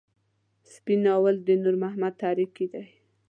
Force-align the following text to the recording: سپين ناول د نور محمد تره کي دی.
سپين 0.73 0.99
ناول 1.07 1.35
د 1.47 1.49
نور 1.63 1.75
محمد 1.83 2.13
تره 2.21 2.45
کي 2.55 2.65
دی. 2.73 2.85